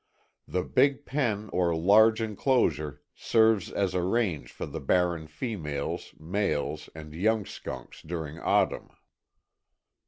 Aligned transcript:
The 0.47 0.63
big 0.63 1.05
pen 1.05 1.47
or 1.53 1.75
large 1.75 2.21
enclosure, 2.23 3.03
serves 3.13 3.71
as 3.71 3.93
a 3.93 4.01
range 4.01 4.51
for 4.51 4.65
the 4.65 4.79
barren 4.79 5.27
females, 5.27 6.15
males, 6.17 6.89
and 6.95 7.13
young 7.13 7.45
skunks 7.45 8.01
during 8.01 8.39
autumn. 8.39 8.89